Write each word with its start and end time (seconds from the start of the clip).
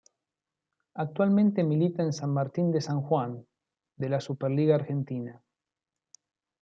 Actualmente 0.95 1.63
milita 1.63 2.01
en 2.01 2.11
San 2.11 2.31
Martín 2.33 2.71
de 2.71 2.81
San 2.81 3.03
Juan 3.03 3.45
de 3.97 4.09
la 4.09 4.19
Superliga 4.19 4.73
Argentina. 4.73 5.43